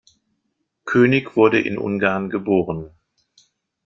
[0.83, 2.89] König wurde in Ungarn geboren.